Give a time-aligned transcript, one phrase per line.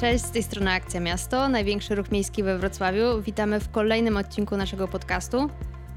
[0.00, 3.22] Cześć, z tej strony Akcja Miasto, największy ruch miejski we Wrocławiu.
[3.22, 5.50] Witamy w kolejnym odcinku naszego podcastu.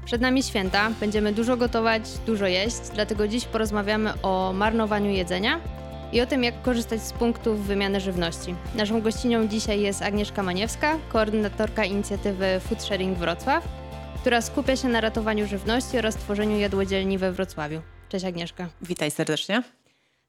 [0.04, 5.60] Przed nami święta, będziemy dużo gotować, dużo jeść, dlatego dziś porozmawiamy o marnowaniu jedzenia
[6.12, 8.54] i o tym, jak korzystać z punktów wymiany żywności.
[8.74, 13.68] Naszą gościnią dzisiaj jest Agnieszka Maniewska, koordynatorka inicjatywy Food Sharing Wrocław,
[14.20, 17.80] która skupia się na ratowaniu żywności oraz tworzeniu jadłodzielni we Wrocławiu.
[18.08, 18.68] Cześć Agnieszka.
[18.82, 19.62] Witaj serdecznie.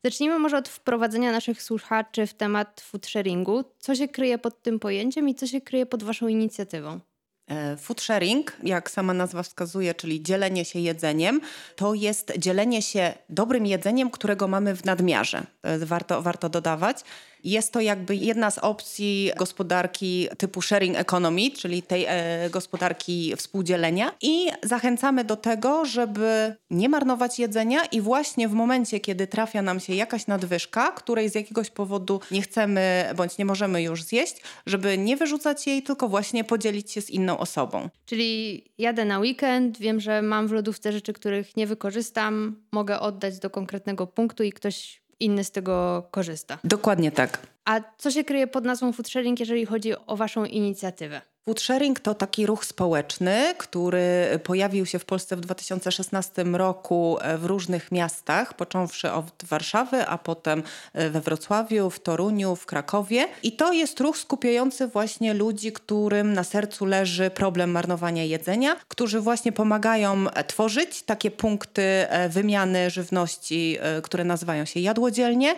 [0.06, 3.64] Zacznijmy może od wprowadzenia naszych słuchaczy w temat food sharingu.
[3.80, 7.00] Co się kryje pod tym pojęciem i co się kryje pod Waszą inicjatywą?
[7.48, 11.42] E, food sharing, jak sama nazwa wskazuje, czyli dzielenie się jedzeniem,
[11.76, 15.44] to jest dzielenie się dobrym jedzeniem, którego mamy w nadmiarze.
[15.64, 16.98] E, warto, warto dodawać.
[17.46, 24.12] Jest to jakby jedna z opcji gospodarki typu sharing economy, czyli tej e, gospodarki współdzielenia
[24.22, 29.80] i zachęcamy do tego, żeby nie marnować jedzenia i właśnie w momencie, kiedy trafia nam
[29.80, 34.98] się jakaś nadwyżka, której z jakiegoś powodu nie chcemy bądź nie możemy już zjeść, żeby
[34.98, 37.90] nie wyrzucać jej, tylko właśnie podzielić się z inną osobą.
[38.06, 43.40] Czyli jadę na weekend, wiem, że mam w lodówce rzeczy, których nie wykorzystam, mogę oddać
[43.40, 46.58] do konkretnego punktu i ktoś inny z tego korzysta.
[46.64, 47.48] Dokładnie tak.
[47.66, 51.22] A co się kryje pod nazwą food sharing, jeżeli chodzi o Waszą inicjatywę?
[51.50, 57.38] Food sharing to taki ruch społeczny, który pojawił się w Polsce w 2016 roku e,
[57.38, 63.28] w różnych miastach, począwszy od Warszawy, a potem e, we Wrocławiu, w Toruniu, w Krakowie.
[63.44, 69.20] I to jest ruch skupiający właśnie ludzi, którym na sercu leży problem marnowania jedzenia, którzy
[69.20, 71.84] właśnie pomagają e, tworzyć takie punkty
[72.30, 75.56] wymiany żywności, które nazywają się jadłodzielnie.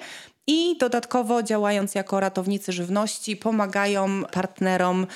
[0.50, 5.08] I dodatkowo działając jako ratownicy żywności, pomagają partnerom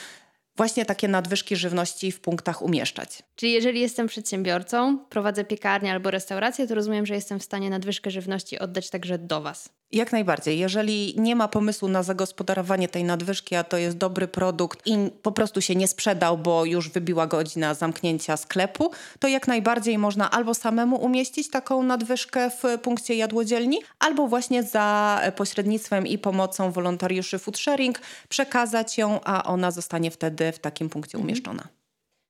[0.57, 3.23] właśnie takie nadwyżki żywności w punktach umieszczać.
[3.35, 8.11] Czyli jeżeli jestem przedsiębiorcą, prowadzę piekarnię albo restaurację, to rozumiem, że jestem w stanie nadwyżkę
[8.11, 9.80] żywności oddać także do Was.
[9.91, 10.59] Jak najbardziej.
[10.59, 15.31] Jeżeli nie ma pomysłu na zagospodarowanie tej nadwyżki, a to jest dobry produkt i po
[15.31, 20.53] prostu się nie sprzedał, bo już wybiła godzina zamknięcia sklepu, to jak najbardziej można albo
[20.53, 27.57] samemu umieścić taką nadwyżkę w punkcie jadłodzielni, albo właśnie za pośrednictwem i pomocą wolontariuszy food
[27.57, 27.99] sharing
[28.29, 31.27] przekazać ją, a ona zostanie wtedy w takim punkcie mhm.
[31.27, 31.67] umieszczona.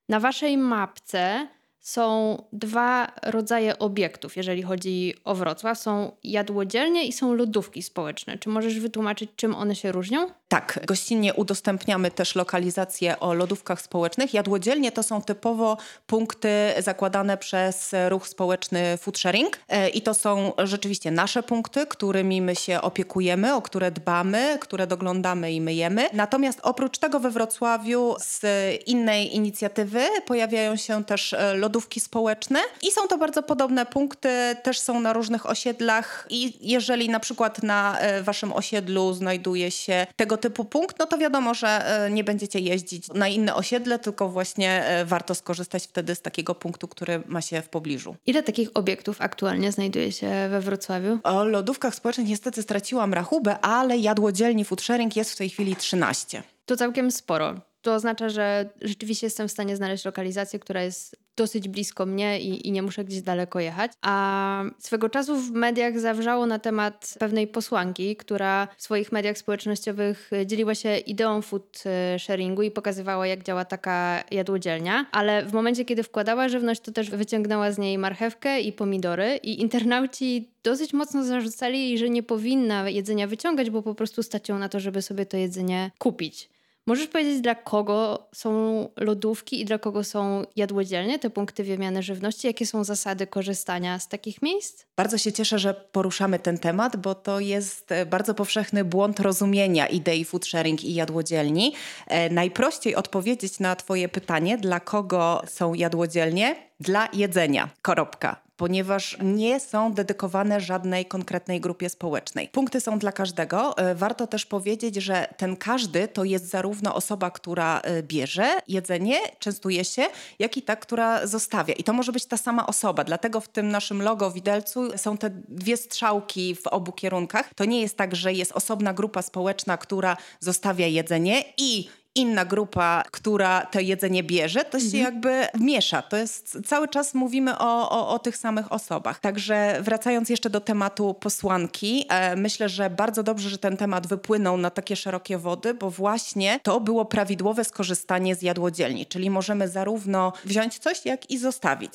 [0.08, 1.48] Na waszej mapce
[1.82, 5.78] są dwa rodzaje obiektów, jeżeli chodzi o Wrocław.
[5.78, 8.38] Są jadłodzielnie i są lodówki społeczne.
[8.38, 10.30] Czy możesz wytłumaczyć, czym one się różnią?
[10.48, 14.34] Tak, gościnnie udostępniamy też lokalizację o lodówkach społecznych.
[14.34, 15.76] Jadłodzielnie to są typowo
[16.06, 16.48] punkty
[16.78, 22.56] zakładane przez ruch społeczny Food Sharing e, i to są rzeczywiście nasze punkty, którymi my
[22.56, 26.08] się opiekujemy, o które dbamy, które doglądamy i myjemy.
[26.12, 28.42] Natomiast oprócz tego we Wrocławiu z
[28.86, 34.28] innej inicjatywy pojawiają się też e, lodówki społeczne i są to bardzo podobne punkty,
[34.62, 40.06] też są na różnych osiedlach i jeżeli na przykład na e, waszym osiedlu znajduje się
[40.16, 44.28] tego typu punkt, no to wiadomo, że e, nie będziecie jeździć na inne osiedle, tylko
[44.28, 48.16] właśnie e, warto skorzystać wtedy z takiego punktu, który ma się w pobliżu.
[48.26, 51.18] Ile takich obiektów aktualnie znajduje się we Wrocławiu?
[51.22, 56.42] O lodówkach społecznych niestety straciłam rachubę, ale jadłodzielni food sharing jest w tej chwili 13.
[56.66, 57.54] To całkiem sporo.
[57.82, 62.68] To oznacza, że rzeczywiście jestem w stanie znaleźć lokalizację, która jest dosyć blisko mnie i,
[62.68, 63.92] i, nie muszę gdzieś daleko jechać.
[64.02, 70.30] A swego czasu w mediach zawrzało na temat pewnej posłanki, która w swoich mediach społecznościowych
[70.46, 75.84] dzieliła się ideą food e, sharingu i pokazywała, jak działa taka jadłodzielnia, ale w momencie,
[75.84, 81.24] kiedy wkładała żywność, to też wyciągnęła z niej marchewkę i pomidory i internauci dosyć mocno
[81.24, 85.02] zarzucali jej, że nie powinna jedzenia wyciągać, bo po prostu stać ją na to, żeby
[85.02, 86.48] sobie to jedzenie kupić.
[86.86, 92.46] Możesz powiedzieć, dla kogo są lodówki i dla kogo są jadłodzielnie, te punkty wymiany żywności?
[92.46, 94.84] Jakie są zasady korzystania z takich miejsc?
[94.96, 99.86] Bardzo się cieszę, że poruszamy ten temat, bo to jest e, bardzo powszechny błąd rozumienia
[99.86, 101.74] idei food sharing i jadłodzielni.
[102.06, 106.71] E, najprościej odpowiedzieć na Twoje pytanie, dla kogo są jadłodzielnie?
[106.82, 107.68] Dla jedzenia.
[107.82, 112.48] Koropka ponieważ nie są dedykowane żadnej konkretnej grupie społecznej.
[112.48, 113.78] Punkty są dla każdego.
[113.78, 119.18] E, warto też powiedzieć, że ten każdy to jest zarówno osoba, która e, bierze jedzenie,
[119.38, 120.02] częstuje się,
[120.38, 121.74] jak i ta, która zostawia.
[121.74, 123.04] I to może być ta sama osoba.
[123.04, 127.54] Dlatego w tym naszym logo widelcu są te dwie strzałki w obu kierunkach.
[127.54, 133.02] To nie jest tak, że jest osobna grupa społeczna, która zostawia jedzenie i inna grupa,
[133.10, 135.04] która to jedzenie bierze, to się mhm.
[135.04, 136.02] jakby miesza.
[136.02, 139.20] To jest cały czas mówimy o, o, o, tych samych osobach.
[139.20, 144.56] Także wracając jeszcze do tematu posłanki, e, myślę, że bardzo dobrze, że ten temat wypłynął
[144.56, 150.32] na takie szerokie wody, bo właśnie to było prawidłowe skorzystanie z jadłodzielni, czyli możemy zarówno
[150.44, 151.92] wziąć coś, jak i zostawić.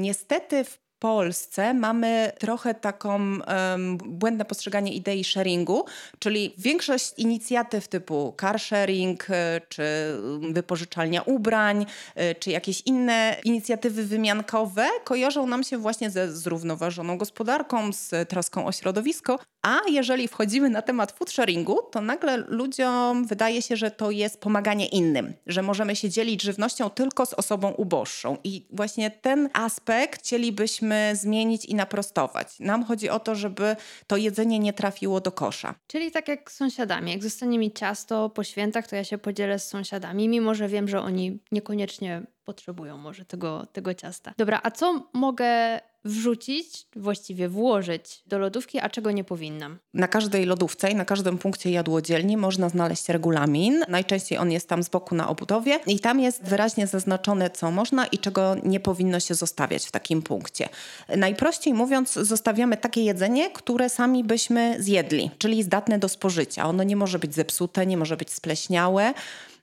[0.00, 5.84] Niestety w Polsce mamy trochę taką um, błędne postrzeganie idei sharingu,
[6.18, 9.84] czyli większość inicjatyw typu car sharing, e, czy
[10.52, 17.92] wypożyczalnia ubrań, e, czy jakieś inne inicjatywy wymiankowe kojarzą nam się właśnie ze zrównoważoną gospodarką,
[17.92, 23.62] z troską o środowisko, a jeżeli wchodzimy na temat food sharingu, to nagle ludziom wydaje
[23.62, 28.36] się, że to jest pomaganie innym, że możemy się dzielić żywnością tylko z osobą uboższą.
[28.44, 32.60] I właśnie ten aspekt chcielibyśmy zmienić i naprostować.
[32.60, 35.74] Nam chodzi o to, żeby to jedzenie nie trafiło do kosza.
[35.86, 37.12] Czyli tak jak z sąsiadami.
[37.12, 40.88] Jak zostanie mi ciasto po świętach, to ja się podzielę z sąsiadami, mimo że wiem,
[40.88, 44.34] że oni niekoniecznie potrzebują może tego, tego ciasta.
[44.38, 49.78] Dobra, a co mogę wrzucić, właściwie włożyć do lodówki, a czego nie powinnam?
[49.94, 53.84] Na każdej lodówce i na każdym punkcie jadłodzielni można znaleźć regulamin.
[53.88, 58.06] Najczęściej on jest tam z boku na obudowie i tam jest wyraźnie zaznaczone, co można
[58.06, 60.68] i czego nie powinno się zostawiać w takim punkcie.
[61.16, 66.68] Najprościej mówiąc, zostawiamy takie jedzenie, które sami byśmy zjedli, czyli zdatne do spożycia.
[66.68, 69.14] Ono nie może być zepsute, nie może być spleśniałe.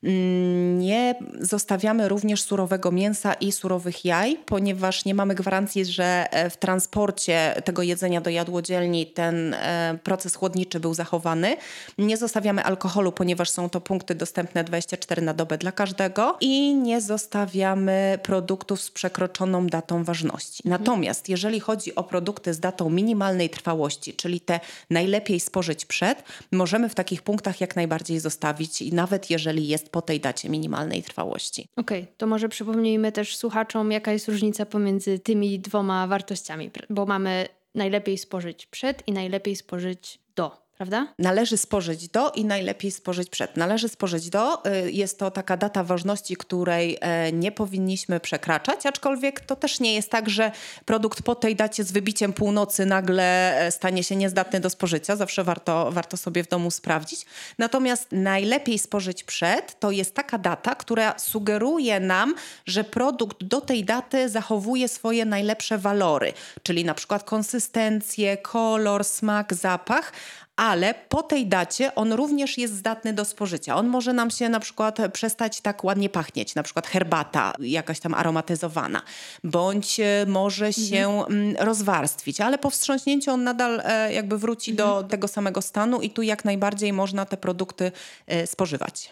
[0.03, 6.49] Mm, nie zostawiamy również surowego mięsa i surowych jaj, ponieważ nie mamy gwarancji, że e,
[6.49, 11.57] w transporcie tego jedzenia do jadłodzielni ten e, proces chłodniczy był zachowany.
[11.97, 17.01] Nie zostawiamy alkoholu, ponieważ są to punkty dostępne 24 na dobę dla każdego i nie
[17.01, 20.63] zostawiamy produktów z przekroczoną datą ważności.
[20.65, 20.81] Mhm.
[20.81, 24.59] Natomiast jeżeli chodzi o produkty z datą minimalnej trwałości, czyli te
[24.89, 30.01] najlepiej spożyć przed, możemy w takich punktach jak najbardziej zostawić i nawet jeżeli jest po
[30.01, 31.67] tej dacie minimalnej trwałości.
[31.77, 37.05] Okej, okay, to może przypomnijmy też słuchaczom, jaka jest różnica pomiędzy tymi dwoma wartościami, bo
[37.05, 41.07] mamy najlepiej spożyć przed i najlepiej spożyć do prawda?
[41.19, 43.57] Należy spożyć do i najlepiej spożyć przed.
[43.57, 44.65] Należy spożyć do.
[44.65, 49.95] Y, jest to taka data ważności, której e, nie powinniśmy przekraczać, aczkolwiek to też nie
[49.95, 50.51] jest tak, że
[50.85, 55.15] produkt po tej dacie z wybiciem północy nagle e, stanie się niezdatny do spożycia.
[55.15, 57.25] Zawsze warto, warto sobie w domu sprawdzić.
[57.57, 62.35] Natomiast najlepiej spożyć przed to jest taka data, która sugeruje nam,
[62.65, 66.33] że produkt do tej daty zachowuje swoje najlepsze walory,
[66.63, 70.13] czyli na przykład konsystencję, kolor, smak, zapach,
[70.55, 73.75] ale po tej dacie on również jest zdatny do spożycia.
[73.75, 78.13] On może nam się na przykład przestać tak ładnie pachnieć, na przykład herbata jakaś tam
[78.13, 79.01] aromatyzowana,
[79.43, 80.87] bądź e, może mhm.
[80.87, 81.55] się mhm.
[81.59, 84.89] rozwarstwić, ale po wstrząśnięciu on nadal e, jakby wróci mhm.
[84.89, 87.91] do tego samego stanu i tu jak najbardziej można te produkty
[88.27, 89.11] e, spożywać.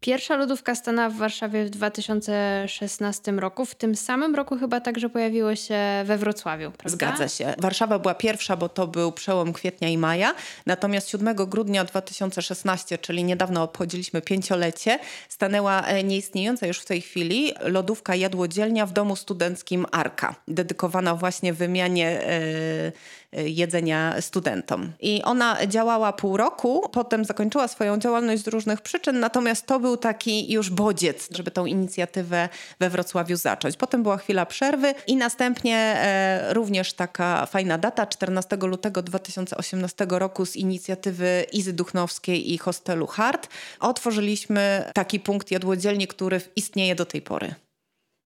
[0.00, 3.64] Pierwsza lodówka stanęła w Warszawie w 2016 roku.
[3.64, 6.90] W tym samym roku chyba także pojawiło się we Wrocławiu, prawda?
[6.96, 7.54] Zgadza się.
[7.58, 10.34] Warszawa była pierwsza, bo to był przełom kwietnia i maja.
[10.66, 14.98] Natomiast 7 grudnia 2016, czyli niedawno obchodziliśmy pięciolecie,
[15.28, 21.52] stanęła e, nieistniejąca już w tej chwili lodówka jadłodzielnia w domu studenckim Arka, dedykowana właśnie
[21.52, 22.20] wymianie
[23.32, 24.92] yy, jedzenia studentom.
[25.00, 29.89] I ona działała pół roku, potem zakończyła swoją działalność z różnych przyczyn, natomiast to był
[29.96, 32.48] taki już bodziec, żeby tą inicjatywę
[32.80, 33.76] we Wrocławiu zacząć.
[33.76, 40.46] Potem była chwila przerwy i następnie e, również taka fajna data, 14 lutego 2018 roku
[40.46, 43.48] z inicjatywy Izy Duchnowskiej i hostelu Hart
[43.80, 47.54] otworzyliśmy taki punkt jadłodzielni, który istnieje do tej pory.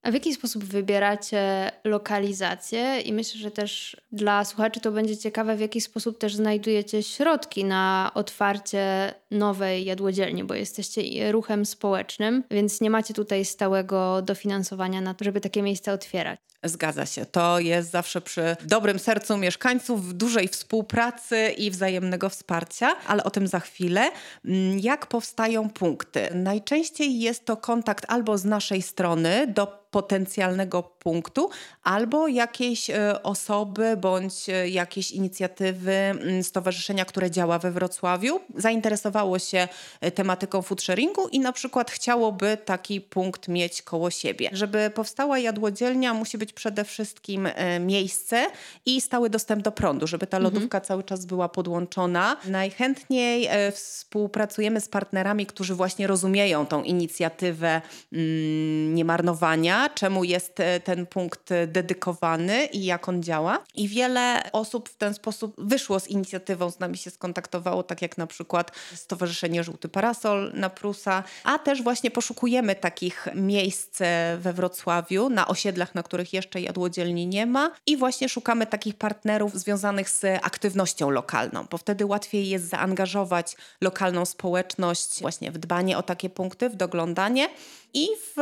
[0.05, 3.01] A w jaki sposób wybieracie lokalizację?
[3.01, 7.65] I myślę, że też dla słuchaczy to będzie ciekawe, w jaki sposób też znajdujecie środki
[7.65, 15.15] na otwarcie nowej jadłodzielni, bo jesteście ruchem społecznym, więc nie macie tutaj stałego dofinansowania na
[15.15, 16.41] to, żeby takie miejsca otwierać.
[16.65, 17.27] Zgadza się.
[17.27, 23.47] To jest zawsze przy dobrym sercu mieszkańców, dużej współpracy i wzajemnego wsparcia, ale o tym
[23.47, 24.11] za chwilę.
[24.45, 26.29] Mm, jak powstają punkty?
[26.35, 31.51] Najczęściej jest to kontakt albo z naszej strony do potencjalnego punktu,
[31.83, 39.39] albo jakieś e, osoby bądź e, jakieś inicjatywy mm, stowarzyszenia, które działa we Wrocławiu, zainteresowało
[39.39, 39.69] się
[40.01, 44.51] e, tematyką food sharingu i na przykład chciałoby taki punkt mieć koło siebie.
[44.53, 47.49] Żeby powstała jadłodzielnia, musi być przede wszystkim
[47.81, 48.47] miejsce
[48.87, 50.85] i stały dostęp do prądu, żeby ta lodówka mhm.
[50.85, 52.37] cały czas była podłączona.
[52.45, 57.83] Najchętniej współpracujemy z partnerami, którzy właśnie rozumieją tą inicjatywę
[58.13, 63.59] mm, niemarnowania czemu jest e, ten punkt dedykowany i jak on działa.
[63.75, 68.19] I wiele osób w ten sposób wyszło z inicjatywą, z nami się skontaktowało, tak jak
[68.19, 73.99] na przykład Stowarzyszenie Żółty Parasol na Prusa, a też właśnie poszukujemy takich miejsc
[74.39, 79.55] we Wrocławiu, na osiedlach, na których jeszcze jadłodzielni nie ma i właśnie szukamy takich partnerów
[79.55, 86.03] związanych z aktywnością lokalną, bo wtedy łatwiej jest zaangażować lokalną społeczność właśnie w dbanie o
[86.03, 87.49] takie punkty, w doglądanie
[87.95, 88.41] i w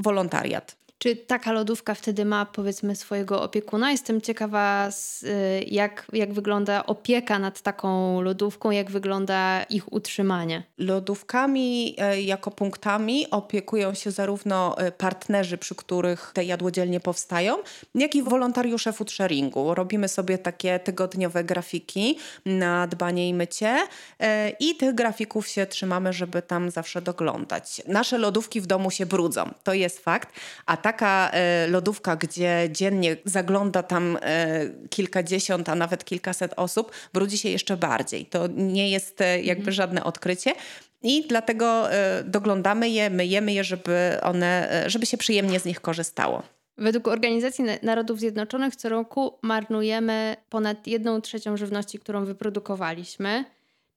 [0.00, 0.81] wolontariat.
[1.02, 3.90] Czy taka lodówka wtedy ma powiedzmy swojego opiekuna?
[3.90, 4.88] Jestem ciekawa,
[5.22, 10.62] y, jak, jak wygląda opieka nad taką lodówką, jak wygląda ich utrzymanie.
[10.78, 17.56] Lodówkami e, jako punktami opiekują się zarówno e, partnerzy, przy których te jadłodzielnie powstają,
[17.94, 19.74] jak i wolontariusze food sharingu.
[19.74, 23.78] Robimy sobie takie tygodniowe grafiki na dbanie i mycie
[24.20, 27.82] e, i tych grafików się trzymamy, żeby tam zawsze doglądać.
[27.88, 30.28] Nasze lodówki w domu się brudzą, to jest fakt,
[30.66, 37.38] a taka e, lodówka, gdzie dziennie zagląda tam e, kilkadziesiąt, a nawet kilkaset osób, brudzi
[37.38, 38.26] się jeszcze bardziej.
[38.26, 39.72] To nie jest jakby mhm.
[39.72, 40.52] żadne odkrycie.
[41.02, 41.88] I dlatego
[42.24, 46.42] doglądamy je, myjemy je, żeby one, żeby się przyjemnie z nich korzystało.
[46.78, 53.44] Według Organizacji Narodów Zjednoczonych co roku marnujemy ponad jedną trzecią żywności, którą wyprodukowaliśmy.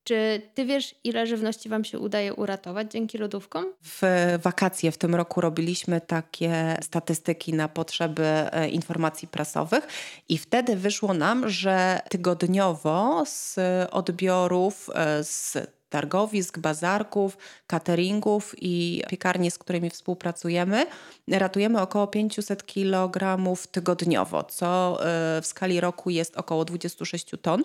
[0.05, 3.65] Czy ty wiesz, ile żywności wam się udaje uratować dzięki lodówkom?
[3.83, 4.01] W
[4.41, 9.87] wakacje w tym roku robiliśmy takie statystyki na potrzeby e, informacji prasowych
[10.29, 13.55] i wtedy wyszło nam, że tygodniowo z
[13.91, 15.57] odbiorów e, z
[15.95, 17.37] targowisk, bazarków,
[17.67, 20.85] cateringów i piekarni, z którymi współpracujemy,
[21.27, 23.37] ratujemy około 500 kg
[23.71, 27.63] tygodniowo, co e, w skali roku jest około 26 ton.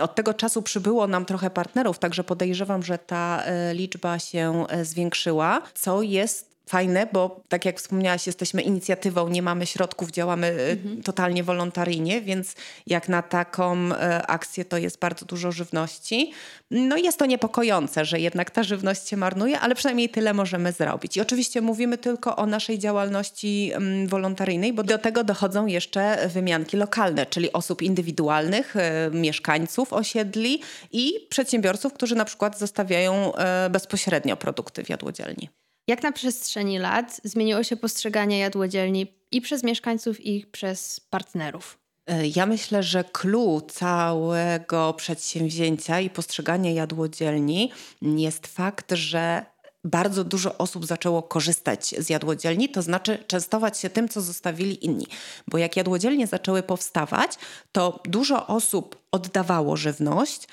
[0.00, 4.84] Od tego czasu przybyło nam trochę partnerów, także podejrzewam, że ta e, liczba się e,
[4.84, 10.70] zwiększyła, co jest fajne, bo tak jak wspomniałaś, jesteśmy inicjatywą, nie mamy środków, działamy e,
[10.70, 11.02] mhm.
[11.02, 12.54] totalnie wolontaryjnie, więc
[12.86, 16.32] jak na taką e, akcję to jest bardzo dużo żywności.
[16.70, 21.16] No jest to niepokojące, że jednak ta żywność się marnuje, ale przynajmniej tyle możemy zrobić.
[21.16, 23.72] I oczywiście mówimy tylko o naszej działalności
[24.06, 31.26] wolontaryjnej, bo do tego dochodzą jeszcze wymianki lokalne, czyli osób indywidualnych, e, mieszkańców osiedli i
[31.30, 33.32] przedsiębiorców, którzy na przykład zostawiają
[33.70, 35.48] bezpośrednio produkty w jadłodzielni.
[35.88, 41.78] Jak na przestrzeni lat zmieniło się postrzeganie jadłodzielni i przez mieszkańców, i przez partnerów?
[42.06, 49.46] E, ja myślę, że clue całego przedsięwzięcia i postrzegania jadłodzielni jest fakt, że
[49.84, 55.06] bardzo dużo osób zaczęło korzystać z jadłodzielni, to znaczy częstować się tym, co zostawili inni.
[55.48, 57.32] Bo jak jadłodzielnie zaczęły powstawać,
[57.72, 60.48] to dużo osób oddawało żywność,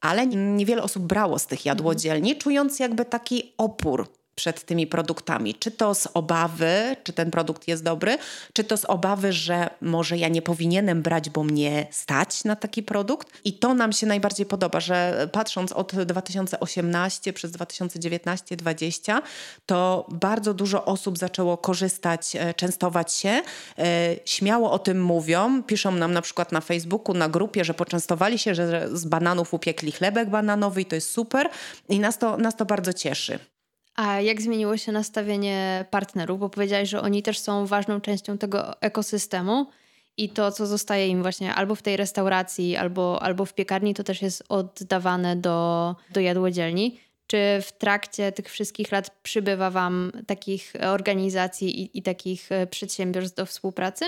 [0.00, 5.54] ale niewiele osób brało z tych jadłodzielni, czując jakby taki opór przed tymi produktami.
[5.54, 8.18] Czy to z obawy, czy ten produkt jest dobry,
[8.52, 12.82] czy to z obawy, że może ja nie powinienem brać, bo mnie stać na taki
[12.82, 13.28] produkt.
[13.44, 19.22] I to nam się najbardziej podoba, że patrząc od 2018 przez 2019-2020,
[19.66, 23.42] to bardzo dużo osób zaczęło korzystać, e, częstować się.
[23.78, 25.62] E, śmiało o tym mówią.
[25.62, 29.92] Piszą nam na przykład na Facebooku, na grupie, że poczęstowali się, że z bananów upiekli
[29.92, 31.48] chlebek bananowy i to jest super.
[31.88, 33.55] I nas to, nas to bardzo cieszy.
[33.96, 36.40] A jak zmieniło się nastawienie partnerów?
[36.40, 39.66] Bo powiedziałeś, że oni też są ważną częścią tego ekosystemu
[40.16, 44.04] i to, co zostaje im właśnie albo w tej restauracji, albo, albo w piekarni, to
[44.04, 47.00] też jest oddawane do, do jadłodzielni.
[47.26, 53.36] Czy w trakcie tych wszystkich lat przybywa Wam takich organizacji i, i takich e, przedsiębiorstw
[53.36, 54.04] do współpracy?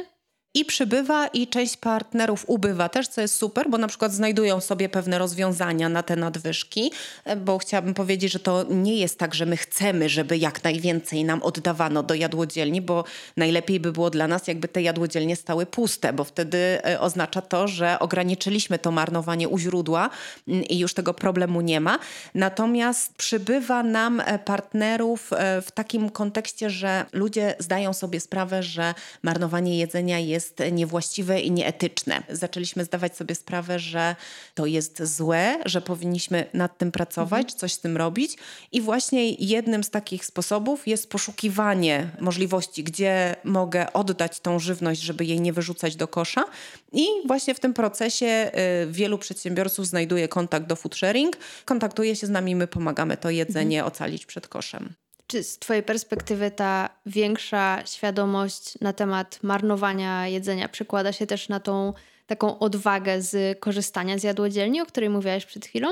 [0.55, 4.89] I przybywa i część partnerów ubywa też, co jest super, bo na przykład znajdują sobie
[4.89, 6.93] pewne rozwiązania na te nadwyżki,
[7.25, 11.25] e, bo chciałabym powiedzieć, że to nie jest tak, że my chcemy, żeby jak najwięcej
[11.25, 13.05] nam oddawano do jadłodzielni, bo
[13.37, 17.69] najlepiej by było dla nas, jakby te jadłodzielnie stały puste, bo wtedy e, oznacza to,
[17.69, 20.11] że ograniczyliśmy to marnowanie u źródła
[20.49, 21.99] mm, i już tego problemu nie ma.
[22.35, 25.31] Natomiast przybywa nam e, partnerów
[25.63, 31.51] w takim kontekście, że ludzie zdają sobie sprawę, że marnowanie jedzenia jest jest niewłaściwe i
[31.51, 32.23] nieetyczne.
[32.31, 34.17] Zaczęliśmy zdawać sobie sprawę, że
[34.55, 37.59] to jest złe, że powinniśmy nad tym pracować, mhm.
[37.59, 38.37] coś z tym robić.
[38.73, 45.25] I właśnie jednym z takich sposobów jest poszukiwanie możliwości, gdzie mogę oddać tą żywność, żeby
[45.25, 46.45] jej nie wyrzucać do kosza.
[46.93, 48.51] I właśnie w tym procesie
[48.85, 53.31] y, wielu przedsiębiorców znajduje kontakt do food sharing, kontaktuje się z nami, my pomagamy to
[53.31, 53.93] jedzenie mhm.
[53.93, 54.95] ocalić przed koszem.
[55.29, 61.61] Czy z Twojej perspektywy ta większa świadomość na temat marnowania jedzenia przekłada się też na
[61.61, 61.93] tą
[62.27, 65.89] taką odwagę z korzystania z jadłodzielni, o której mówiłaś przed chwilą?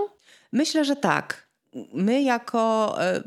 [0.52, 1.47] Myślę, że tak.
[1.93, 3.23] My, jako e,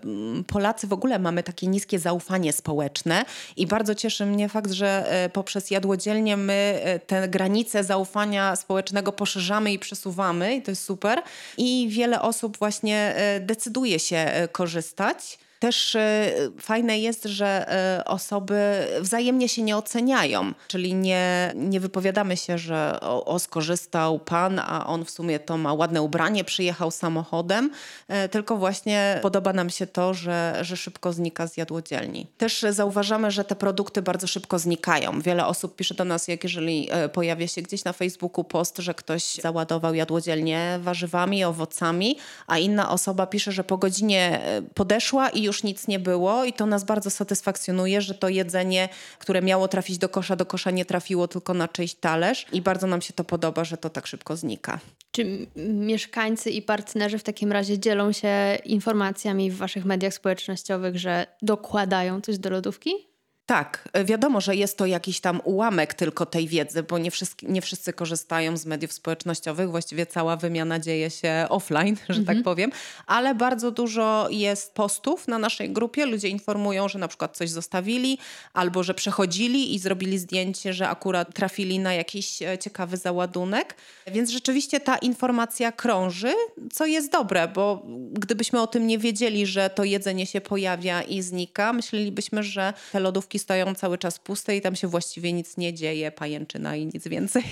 [0.47, 3.25] Polacy, w ogóle mamy takie niskie zaufanie społeczne,
[3.57, 9.11] i bardzo cieszy mnie fakt, że e, poprzez jadłodzielnie my e, te granice zaufania społecznego
[9.11, 11.21] poszerzamy i przesuwamy, i to jest super.
[11.57, 19.49] I wiele osób właśnie decyduje się korzystać Też e, fajne jest, że e, osoby wzajemnie
[19.49, 25.05] się nie oceniają, czyli nie, nie wypowiadamy się, że o, o skorzystał pan, a on
[25.05, 27.71] w sumie to ma ładne ubranie, przyjechał samochodem,
[28.07, 32.27] e, tylko właśnie podoba nam się to, że, że szybko znika z jadłodzielni.
[32.37, 35.21] Też zauważamy, że te produkty bardzo szybko znikają.
[35.21, 39.35] Wiele osób pisze do nas, jak jeżeli pojawia się gdzieś na Facebooku post, że ktoś
[39.35, 44.41] załadował jadłodzielnię warzywami, owocami, a inna osoba pisze, że po godzinie
[44.73, 48.89] podeszła i już nic nie było i to nas bardzo satysfakcjonuje, że to jedzenie,
[49.19, 52.87] które miało trafić do kosza, do kosza nie trafiło tylko na czyjś talerz i bardzo
[52.87, 54.79] nam się to podoba, że to tak szybko znika.
[55.11, 61.27] Czy mieszkańcy i partnerzy w takim razie dzielą się informacjami w waszych mediach społecznościowych, że
[61.41, 63.08] dokładają coś do lodówki?
[63.49, 67.45] Tak, e, wiadomo, że jest to jakiś tam ułamek tylko tej wiedzy, bo nie wszyscy,
[67.45, 69.71] nie wszyscy korzystają z mediów społecznościowych.
[69.71, 72.37] Właściwie cała wymiana dzieje się offline, że tak mhm.
[72.37, 72.71] tak powiem,
[73.07, 76.05] ale bardzo dużo jest postów na naszej grupie.
[76.05, 78.17] Ludzie informują, że na przykład coś zostawili
[78.53, 83.75] albo że przechodzili i zrobili zdjęcie, że akurat trafili na jakiś e, ciekawy załadunek.
[84.07, 86.33] Więc rzeczywiście ta informacja krąży,
[86.73, 91.21] co jest dobre, bo gdybyśmy o tym nie wiedzieli, że to jedzenie się pojawia i
[91.21, 95.73] znika, myślelibyśmy, że te lodówki stoją cały czas puste i tam się właściwie nic nie
[95.73, 97.43] dzieje, pajęczyna i nic więcej.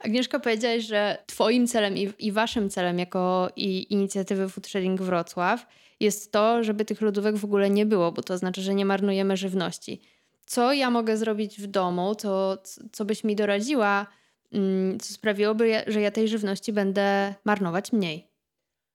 [0.00, 5.66] Agnieszka, powiedziałaś, że Twoim celem i, i Waszym celem jako i inicjatywy Food Sharing Wrocław
[6.00, 9.36] jest to, żeby tych lodówek w ogóle nie było, bo to znaczy, że nie marnujemy
[9.36, 10.00] żywności.
[10.46, 12.58] Co ja mogę zrobić w domu, to,
[12.92, 14.06] co byś mi doradziła,
[14.52, 18.33] mm, co sprawiłoby, że ja tej żywności będę marnować mniej?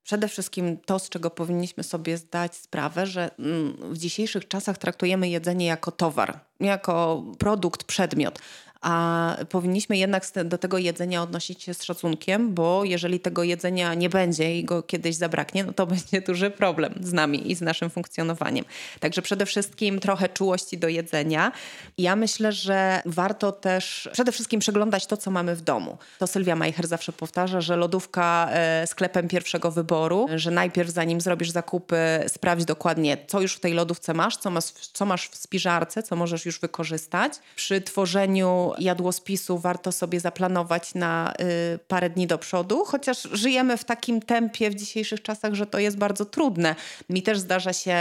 [0.09, 5.29] Przede wszystkim to, z czego powinniśmy sobie zdać sprawę, że mm, w dzisiejszych czasach traktujemy
[5.29, 8.39] jedzenie jako towar, jako produkt, przedmiot
[8.81, 14.09] a powinniśmy jednak do tego jedzenia odnosić się z szacunkiem, bo jeżeli tego jedzenia nie
[14.09, 17.89] będzie i go kiedyś zabraknie, no to będzie duży problem z nami i z naszym
[17.89, 18.65] funkcjonowaniem.
[18.99, 21.51] Także przede wszystkim trochę czułości do jedzenia.
[21.97, 25.97] Ja myślę, że warto też przede wszystkim przeglądać to, co mamy w domu.
[26.19, 31.49] To Sylwia Majcher zawsze powtarza, że lodówka e, sklepem pierwszego wyboru, że najpierw zanim zrobisz
[31.49, 36.03] zakupy, sprawdź dokładnie, co już w tej lodówce masz, co masz, co masz w spiżarce,
[36.03, 37.33] co możesz już wykorzystać.
[37.55, 41.33] Przy tworzeniu jadłospisu warto sobie zaplanować na
[41.73, 45.79] y, parę dni do przodu, chociaż żyjemy w takim tempie w dzisiejszych czasach, że to
[45.79, 46.75] jest bardzo trudne.
[47.09, 47.95] Mi też zdarza się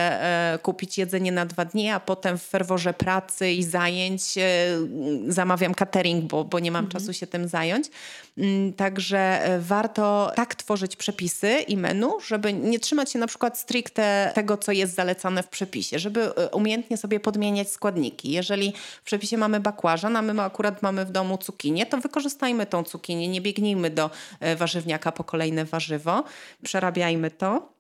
[0.55, 5.75] y, kupić jedzenie na dwa dni, a potem w ferworze pracy i zajęć y, zamawiam
[5.75, 7.01] catering, bo, bo nie mam mhm.
[7.01, 7.91] czasu się tym zająć.
[8.39, 13.59] Mm, także e, warto tak tworzyć przepisy i menu, żeby nie trzymać się na przykład
[13.59, 18.31] stricte tego, co jest zalecane w przepisie, żeby umiejętnie sobie podmieniać składniki.
[18.31, 22.85] Jeżeli w przepisie mamy bakłażan, a my akurat mamy w domu cukinię, to wykorzystajmy tą
[22.85, 26.25] cukinię, nie biegnijmy do e, warzywniaka po kolejne warzywo,
[26.63, 27.73] przerabiajmy to.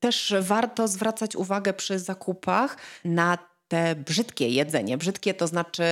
[0.00, 4.98] Też warto zwracać uwagę przy zakupach na te brzydkie jedzenie.
[4.98, 5.84] Brzydkie to znaczy,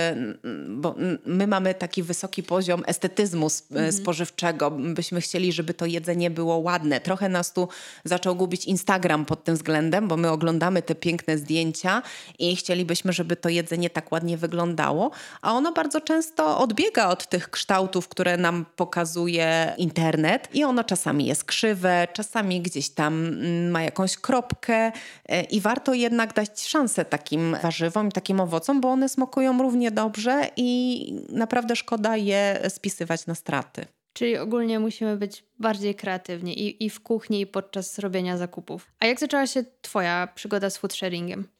[0.68, 0.94] bo
[1.26, 3.92] my mamy taki wysoki poziom estetyzmu mhm.
[3.92, 4.70] spożywczego.
[4.70, 7.00] Byśmy chcieli, żeby to jedzenie było ładne.
[7.00, 7.68] Trochę nas tu
[8.04, 12.02] zaczął gubić Instagram pod tym względem, bo my oglądamy te piękne zdjęcia
[12.38, 15.10] i chcielibyśmy, żeby to jedzenie tak ładnie wyglądało,
[15.42, 21.26] a ono bardzo często odbiega od tych kształtów, które nam pokazuje internet i ono czasami
[21.26, 23.36] jest krzywe, czasami gdzieś tam
[23.70, 24.92] ma jakąś kropkę
[25.28, 29.90] e, i warto jednak dać szansę takim warzywom i takim owocom, bo one smakują równie
[29.90, 30.68] dobrze i
[31.28, 33.86] naprawdę szkoda je spisywać na straty.
[34.12, 38.86] Czyli ogólnie musimy być bardziej kreatywni i, i w kuchni, i podczas robienia zakupów.
[39.00, 41.40] A jak zaczęła się Twoja przygoda z food sharingiem?
[41.40, 41.53] Y,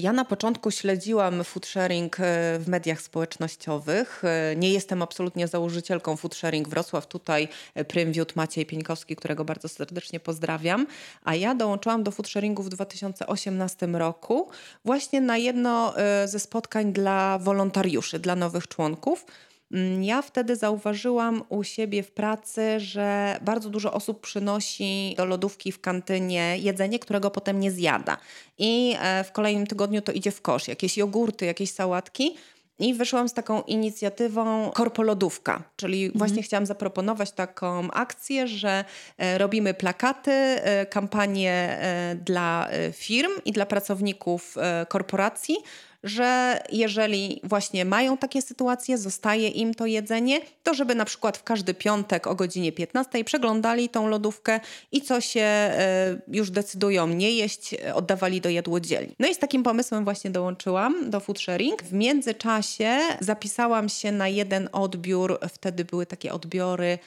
[0.00, 2.22] ja na początku śledziłam food sharing y,
[2.58, 4.22] w mediach społecznościowych.
[4.52, 7.06] Y, nie jestem absolutnie założycielką food sharing Wrocław.
[7.06, 7.48] Tutaj
[7.88, 10.86] prym wiódł Maciej Pieńkowski, którego bardzo serdecznie pozdrawiam.
[11.24, 14.50] A ja dołączyłam do food sharingu w 2018 roku
[14.84, 15.94] właśnie na jedno
[16.26, 19.26] ze spotkań dla wolontariuszy, dla nowych członków.
[19.72, 25.72] Mm, ja wtedy zauważyłam u siebie w pracy, że bardzo dużo osób przynosi do lodówki
[25.72, 28.16] w kantynie jedzenie, którego potem nie zjada.
[28.58, 30.68] I e, w kolejnym tygodniu to idzie w kosz.
[30.68, 32.36] Jakieś jogurty, jakieś sałatki.
[32.80, 36.18] I wyszłam z taką inicjatywą Korpolodówka, czyli mhm.
[36.18, 38.84] właśnie chciałam zaproponować taką akcję, że
[39.18, 41.78] e, robimy plakaty, e, kampanie
[42.24, 44.56] dla firm i dla pracowników
[44.88, 45.56] korporacji,
[46.02, 51.42] że jeżeli właśnie mają takie sytuacje, zostaje im to jedzenie, to żeby na przykład w
[51.42, 54.60] każdy piątek o godzinie 15 przeglądali tą lodówkę
[54.92, 59.14] i co się e, już decydują nie jeść, oddawali do jadłodzielni.
[59.18, 61.82] No i z takim pomysłem właśnie dołączyłam do Food Sharing.
[61.82, 66.98] W międzyczasie zapisałam się na jeden odbiór, wtedy były takie odbiory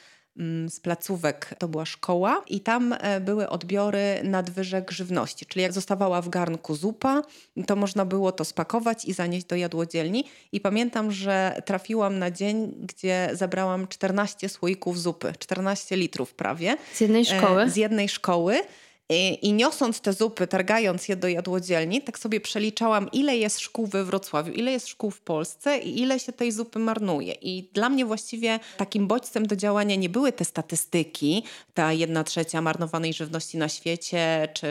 [0.68, 6.22] z placówek, to była szkoła i tam e, były odbiory nadwyżek żywności, czyli jak zostawała
[6.22, 7.22] w garnku zupa,
[7.66, 12.72] to można było to spakować i zanieść do jadłodzielni i pamiętam, że trafiłam na dzień,
[12.80, 16.76] gdzie zabrałam 14 słoików zupy, 14 litrów prawie.
[16.94, 17.70] Z jednej szkoły?
[17.70, 18.60] Z jednej szkoły.
[19.08, 24.04] I, niosąc te zupy, targając je do jadłodzielni, tak sobie przeliczałam, ile jest szkół we
[24.04, 27.32] Wrocławiu, ile jest szkół w Polsce i ile się tej zupy marnuje.
[27.32, 32.62] I dla mnie właściwie takim bodźcem do działania nie były te statystyki, ta jedna trzecia
[32.62, 34.68] marnowanej żywności na świecie, czy,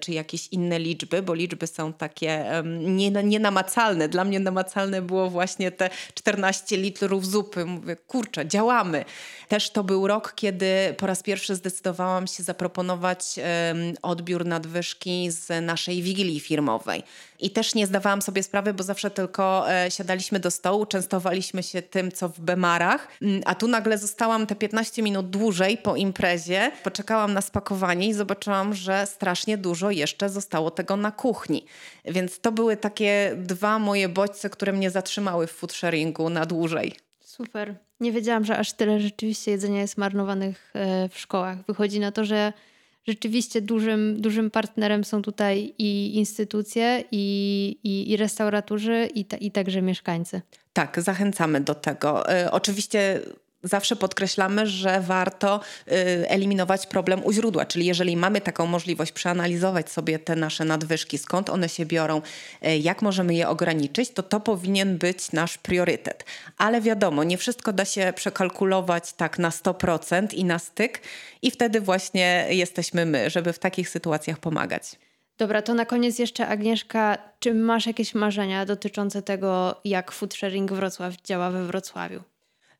[0.00, 4.08] czy jakieś inne liczby, bo liczby są takie um, nie, nienamacalne.
[4.08, 7.64] Dla mnie namacalne było właśnie te 14 litrów zupy.
[7.64, 9.04] Mówię, kurczę, działamy.
[9.48, 13.38] Też to był rok, kiedy po raz pierwszy zdecydowałam się zaproponować
[14.02, 17.02] odbiór nadwyżki z naszej wigilii firmowej.
[17.40, 21.82] I też nie zdawałam sobie sprawy, bo zawsze tylko e, siadaliśmy do stołu, częstowaliśmy się
[21.82, 26.70] tym, co w Bemarach, mm, a tu nagle zostałam te 15 minut dłużej po imprezie,
[26.82, 31.64] poczekałam na spakowanie i zobaczyłam, że strasznie dużo jeszcze zostało tego na kuchni.
[32.04, 36.94] Więc to były takie dwa moje bodźce, które mnie zatrzymały w food sharingu na dłużej.
[37.20, 37.74] Super.
[38.00, 41.58] Nie wiedziałam, że aż tyle rzeczywiście jedzenia jest marnowanych e, w szkołach.
[41.66, 42.52] Wychodzi na to, że
[43.06, 49.50] rzeczywiście dużym, dużym partnerem są tutaj i instytucje, i, i, i restauratorzy, i, ta, i
[49.50, 50.40] także mieszkańcy.
[50.72, 52.32] Tak, zachęcamy do tego.
[52.40, 53.20] Y, oczywiście
[53.64, 55.92] zawsze podkreślamy, że warto y,
[56.28, 61.50] eliminować problem u źródła, czyli jeżeli mamy taką możliwość przeanalizować sobie te nasze nadwyżki, skąd
[61.50, 62.22] one się biorą,
[62.66, 66.24] y, jak możemy je ograniczyć, to to powinien być nasz priorytet.
[66.58, 71.00] Ale wiadomo, nie wszystko da się przekalkulować tak na 100% i na styk
[71.42, 74.98] i wtedy właśnie jesteśmy my, żeby w takich sytuacjach pomagać.
[75.38, 80.72] Dobra, to na koniec jeszcze Agnieszka, czy masz jakieś marzenia dotyczące tego, jak Food Sharing
[80.72, 82.33] Wrocław działa we Wrocławiu?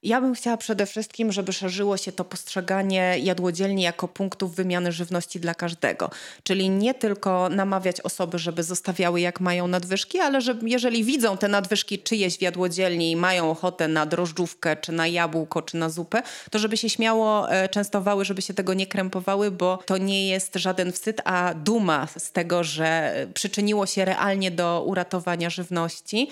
[0.04, 5.40] Ja bym chciała przede wszystkim, żeby szerzyło się to postrzeganie jadłodzielni jako punktów wymiany żywności
[5.40, 6.10] dla każdego.
[6.42, 11.48] Czyli nie tylko namawiać osoby, żeby zostawiały jak mają nadwyżki, ale że jeżeli widzą te
[11.48, 16.22] nadwyżki czyjeś w jadłodzielni i mają ochotę na drożdżówkę, czy na jabłko, czy na zupę,
[16.50, 20.54] to żeby się śmiało e, częstowały, żeby się tego nie krępowały, bo to nie jest
[20.54, 26.28] żaden wstyd, a duma z tego, że przyczyniło się realnie do uratowania żywności.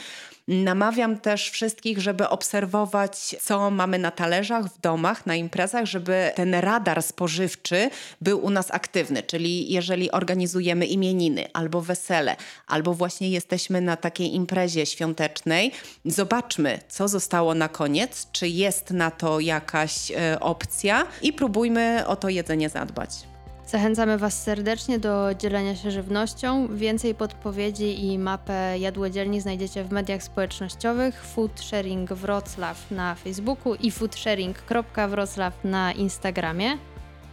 [0.49, 6.55] Namawiam też wszystkich, żeby obserwować, co mamy na talerzach, w domach, na imprezach, żeby ten
[6.55, 9.23] radar spożywczy był u nas aktywny.
[9.23, 15.73] Czyli jeżeli organizujemy imieniny albo wesele, albo właśnie jesteśmy na takiej imprezie świątecznej,
[16.05, 22.17] zobaczmy, co zostało na koniec, czy jest na to jakaś e, opcja i próbujmy o
[22.17, 23.32] to jedzenie zadbać.
[23.73, 26.69] Zachęcamy Was serdecznie do dzielenia się żywnością.
[26.77, 33.91] Więcej podpowiedzi i mapę jadłodzielni znajdziecie w mediach społecznościowych Food Sharing Wrocław na Facebooku i
[33.91, 36.79] foodsharing.wrocław na Instagramie.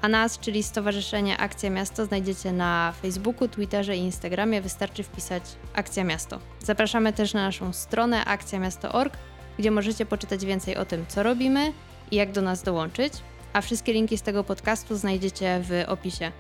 [0.02, 4.62] A nas, czyli Stowarzyszenie Akcja Miasto, znajdziecie na Facebooku, Twitterze i Instagramie.
[4.62, 6.40] Wystarczy wpisać Akcja Miasto.
[6.64, 9.18] Zapraszamy też na naszą stronę akcjamiasto.org,
[9.58, 11.74] gdzie możecie poczytać więcej o tym, co robimy
[12.12, 13.14] i jak do nas dołączyć
[13.54, 16.32] a wszystkie linki z tego podcastu znajdziecie w opisie.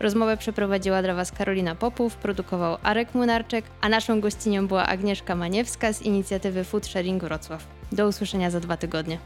[0.00, 5.92] Rozmowę przeprowadziła dla Was Karolina Popów, produkował Arek Młynarczyk, a naszą gościnią była Agnieszka Maniewska
[5.92, 7.66] z inicjatywy Food Sharing Wrocław.
[7.92, 9.18] Do usłyszenia za dwa tygodnie.